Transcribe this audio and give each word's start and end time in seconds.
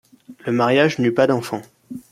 Le 0.47 0.51
mariage 0.51 0.97
n'eut 0.97 1.13
pas 1.13 1.27
d'enfants. 1.27 1.61